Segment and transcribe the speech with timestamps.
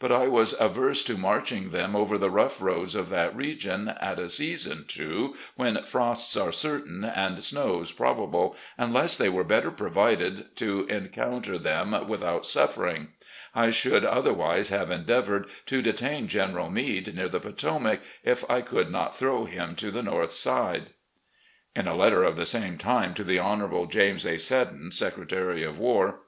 [0.00, 4.18] But I was averse to marching them over the rough roads of that region, at
[4.18, 10.46] a season, too, when frosts are certain and snows probable, unless they were better provided
[10.56, 13.12] to encounter them without suffering.
[13.54, 18.90] I should, otherwise, have endeavoured to detain General Meade near the Potomac, if I could
[18.90, 20.90] not throw him to the north side."
[21.76, 24.38] In a letter of the same time to the Honourable James A.
[24.38, 26.22] Seddon, Secretary of War